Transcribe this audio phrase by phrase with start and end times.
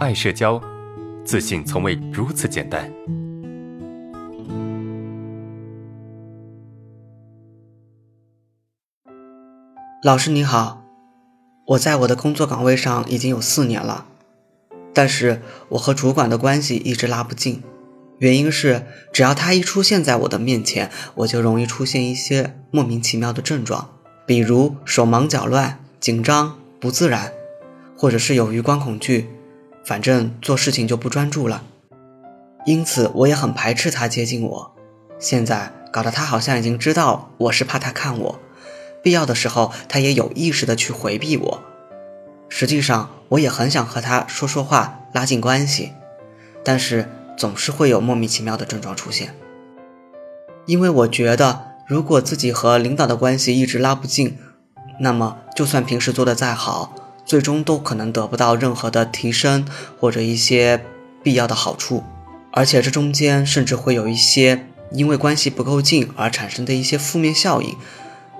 [0.00, 0.58] 爱社交，
[1.26, 2.90] 自信从未如此简单。
[10.02, 10.82] 老师你好，
[11.66, 14.06] 我在我的工作岗位上已经有四年了，
[14.94, 17.62] 但是我和主管的关系一直拉不近，
[18.20, 23.90] 原因是只要他一出现在我的面前，我就容易出现一些莫名其妙的症状，
[24.24, 27.34] 比如手忙脚乱、紧张、不自然，
[27.98, 29.28] 或者是有余光恐惧，
[29.90, 31.64] 反正做事情就不专注了。
[32.64, 34.76] 因此我也很排斥他接近我，
[35.18, 38.38] 现在搞得他好像已经知道我是怕他看我。
[39.02, 41.64] 必要的时候，他也有意识的去回避我。
[42.48, 45.90] 实际上，我也很想和他说说话，拉近关系，
[46.62, 49.34] 但是总是会有莫名其妙的症状出现。
[50.66, 54.38] 因为我觉得，如果自己和领导的关系一直拉不近，
[55.00, 56.94] 那么就算平时做的再好，
[57.30, 59.64] 最终都可能得不到任何的提升
[60.00, 60.84] 或者一些
[61.22, 62.02] 必要的好处，
[62.50, 67.76] 而且这中间甚至会有一些因为关系不够近而产生的一些负面效应。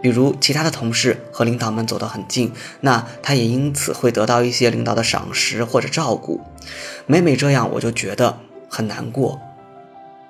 [0.02, 6.40] 比如其他的同事和领导们走得很近，那他也因此会得到一些领导的赏识或者照顾。
[7.06, 9.40] 每每这样，我就觉得很难过。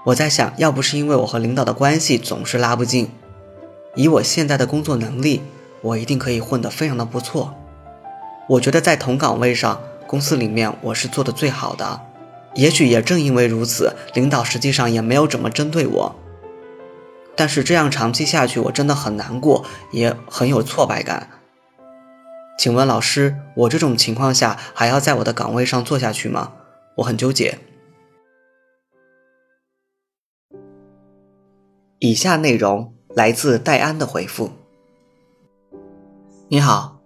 [0.05, 3.09] 我在想，要不是因为我和领导的关系总是拉不近，
[3.95, 5.41] 以我现在的工作能力，
[5.81, 7.55] 我一定可以混得非常的不错。
[8.51, 12.01] 我觉得在同岗位上，公司里面我是做的最好的。
[12.55, 16.17] 也许也正因为如此，领导实际上也没有怎么针对我。
[17.37, 21.31] 但是这样长期下去，我真的很难过，也很有挫败感。
[22.59, 26.55] 请问老师，我这种情况下还要在我的岗位上做下去吗？
[26.97, 27.57] 我很纠结。
[32.01, 34.51] 以下内容来自戴安的回复。
[36.49, 37.00] 你好，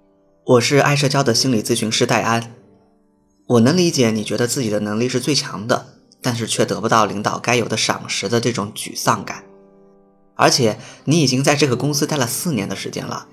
[0.46, 2.54] 我是爱社交的心理咨询师戴安。
[3.46, 5.86] 我能理解你觉得自己的能力是最强的，
[6.20, 9.42] 但是却得不到领导该有的赏识的这种沮丧感。
[10.34, 13.26] 而且你已经在这个公司待了四年的时间了，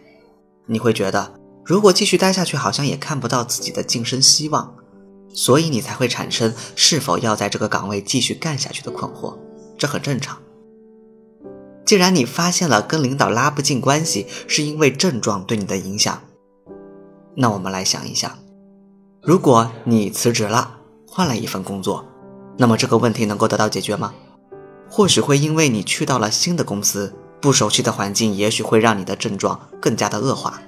[0.68, 1.34] 你会觉得
[1.66, 4.74] 如果继续待下去，好像也看不到自己的晋升希望，
[5.34, 9.38] 所以你才会产生是否要在这个岗位继续干下去的困惑，
[9.78, 10.41] 这很正常。
[11.85, 16.22] 既然你发现了跟领导拉不近关系是因为症状对你的影响，
[17.36, 18.38] 那我们来想一想，
[19.22, 20.78] 如果你辞职了，
[21.08, 22.06] 换了一份工作，
[22.58, 24.14] 那么这个问题能够得到解决吗？
[24.90, 30.62] 或许会因为你去到了新的公司，不熟悉的环境，也许会让你的症状更加的恶化。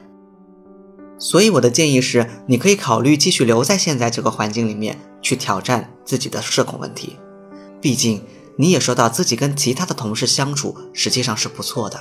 [1.19, 7.17] 所以我的建议是，你可以考虑继续留在现在这个环境里面，去挑战自己的社恐问题。
[7.81, 8.23] 毕竟
[8.57, 11.99] 你也说到自己跟其他的同事相处实际上是不错的，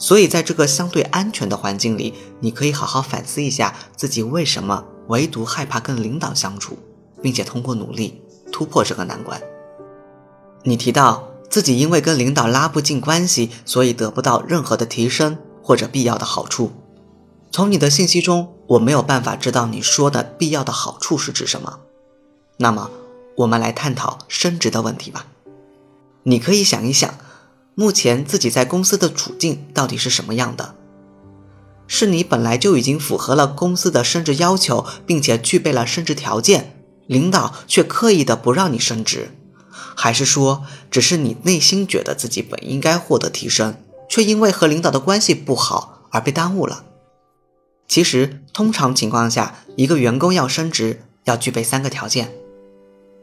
[0.00, 6.76] 所以在这个相对安全的环境里，你可以好好反思一下自己为什么唯独害怕跟领导相处，
[7.22, 9.40] 并且通过努力突破这个难关。
[10.64, 11.28] 你提到。
[11.50, 16.70] 自己因为跟领导拉不近关系，所以得不到任何的提升或者必要的好处。
[17.50, 21.80] 从你的信息中，我没有办法知道你说的必要的好处是指什么。
[22.58, 22.88] 那么，
[23.38, 25.26] 我们来探讨升职的问题吧。
[26.22, 27.12] 你可以想一想，
[27.74, 30.74] 目前自己在公司的处境到底是什么样的？
[31.86, 39.30] 是你本来就已经符合了公司的升职要求，并且具备了升职条件，领导却刻意的不让你升职？
[39.96, 43.74] 还是说，只是你内心觉得自己本应该获得提升，
[44.08, 46.84] 却因为和领导的关系不好而被耽误了？
[47.88, 52.32] 其实，通常情况下，一个员工要升职，要具备三个条件。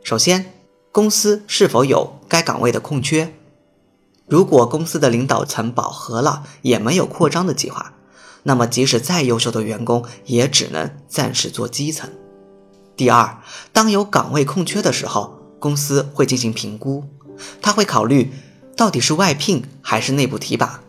[0.03, 0.53] 首先，
[0.91, 3.33] 公司是否有该岗位的空缺？
[4.27, 7.93] 如果公司的领导层饱和了，也没有扩张的计划，
[8.43, 12.09] 那么即使再优秀的员工，也只能暂时做基层。
[12.97, 13.37] 第二，
[13.71, 17.05] 当有岗位空缺的时候，公司会进行评估，
[17.61, 18.33] 他会考虑
[18.75, 20.81] 到底是外聘还是内部提拔，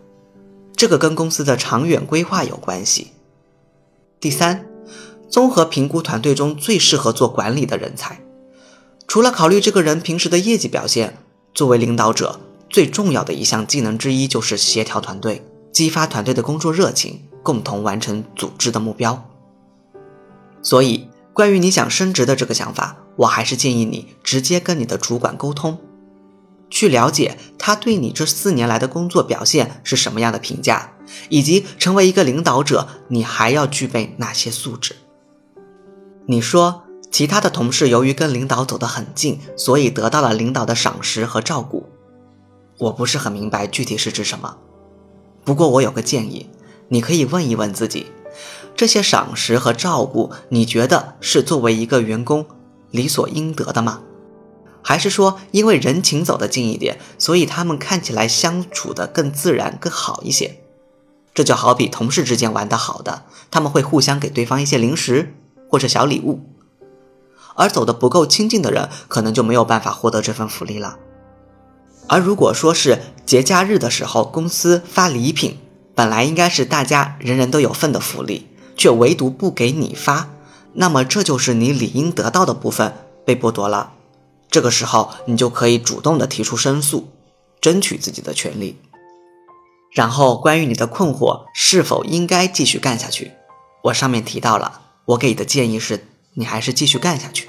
[0.75, 3.13] 这个跟公司的长远规划有关系。
[4.19, 4.65] 第三，
[5.29, 8.21] 综合评估团队中最适合做管理的人才，
[9.07, 11.17] 除了考虑这个人平时的业绩表现，
[11.53, 12.39] 作为领导者
[12.69, 19.29] 最重要的一项技能之一就是协调团队，激发团队的工作热情，共同完成组织的目标。
[20.61, 21.09] 所以。
[21.31, 25.77] 关于你想升职的这个想法，我还是建议你直接跟你的主管沟通，
[26.69, 30.95] 去了解他对你这四年来的工作表现是什么样的评价，
[31.29, 34.97] 以及成为一个领导者，你还要具备哪些素质。
[36.25, 41.87] 你说其他的同事由于跟领导走得很近，所以得到了领导的赏识和照顾，
[42.79, 44.57] 我不是很明白具体是指什么。
[45.43, 46.49] 不过我有个建议，
[46.87, 48.07] 你可以问一问自己。
[48.75, 52.45] 这些赏识和照顾，你觉得是作为一个员工
[52.91, 54.01] 理所应得的吗？
[54.81, 60.61] 还是说因为人情走得近一点，所以他们看起来相处的更自然、更好一些？
[61.33, 65.35] 这就好比同事之间玩得好的，他们会互相给对方一些零食
[65.69, 66.39] 或者小礼物，
[67.55, 70.97] 而走得不够亲近的人，可能就没有办法获得这份福利了。
[72.09, 75.59] 而如果说是节假日的时候，公司发礼品，
[75.93, 80.29] 本来应该是大家人人都有份的福利，却唯独不给你发，
[80.73, 83.93] 那么这就是你理应得到的部分被剥夺了。
[84.49, 87.09] 这个时候，你就可以主动的提出申诉，
[87.61, 88.77] 争取自己的权利。
[89.91, 93.33] 然后，关于你的困惑是否应该继续干下去，
[93.83, 97.48] 我上面提到了，我给的建议是，你还是继续干下去。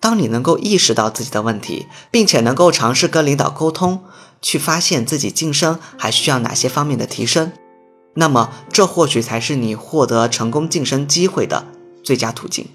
[0.00, 4.02] 当你能够意识到自己的问题，并且能够尝试跟领导沟通，
[4.40, 7.52] 去发现自己晋升还需要哪些方面的提升，
[8.14, 11.66] 那么这或许才是你获得成功晋升机会的
[12.02, 12.66] 最佳途径。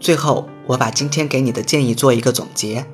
[0.00, 2.86] 最后，我把今天给你的建议做一个总结：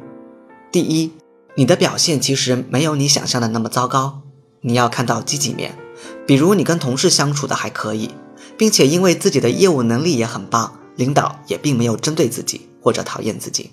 [0.73, 1.13] 第一，
[1.55, 4.23] 你的表现其实没有你想象的那么糟糕，
[4.63, 5.79] 你要看到积极面，
[6.27, 8.11] 比如你跟同事相处的还可以，
[8.59, 12.69] 并且因为自己的业务能力也很棒，领导也并没有针对自己。
[12.81, 13.73] 或者讨厌自己。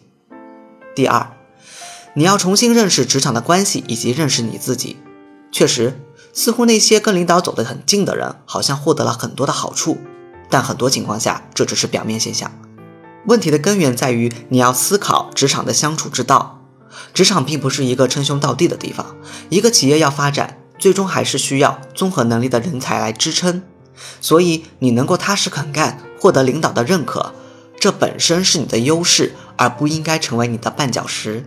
[0.94, 1.32] 第二，
[2.16, 4.98] 你要重新认识职场的关系以及认识你自己。
[5.52, 6.02] 确实，
[6.34, 10.00] 似乎那些跟领导走得很近的人，好像获得了很多的好处，
[10.50, 12.52] 但很多情况下这只是表面现象。
[13.28, 16.62] 问题的根源在于你要思考职场的相处之道。
[17.14, 19.16] 职场并不是一个称兄道弟的地方，
[19.50, 23.64] 一个企业要发展，最终还是需要综合能力的人才来支撑。
[24.20, 27.36] 所以，你能够踏实肯干，获得领导的认可。
[27.80, 31.46] 这本身是你的优势，而不应该成为你的绊脚石。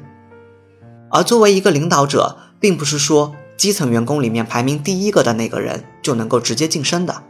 [1.10, 7.25] 而作为一个领导者，并不是说基层员工里面排名第一个的那个人就能够直接晋升的。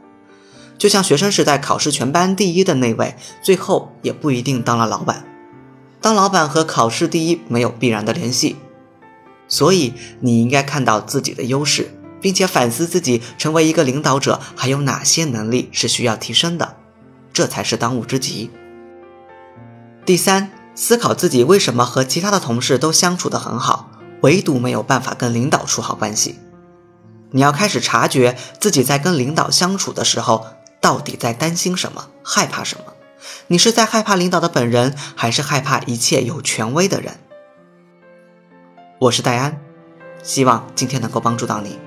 [0.77, 5.25] 就像学生时代考试全班第一的那位，最后也不一定当了老板。
[6.03, 8.57] 当老板和考试第一没有必然的联系。
[9.49, 11.91] 所以你应该看到自己的优势，
[12.21, 16.77] 并且反思自己成为一个领导者还有哪些能力是需要提升的，
[17.39, 18.51] 这才是当务之急。
[20.05, 23.93] 第三，思考自己为什么和其他的同事都相处得很好，
[24.23, 26.41] 唯独没有办法跟领导处好关系。
[27.31, 30.47] 你要开始察觉自己在跟领导相处的时候，
[30.81, 32.93] 到底在担心什么，害怕什么。
[33.47, 37.21] 你是在害怕领导的本人，还是害怕一切有权威的人？
[38.99, 39.61] 我是戴安，
[40.25, 41.79] 希望今天能够帮助到你。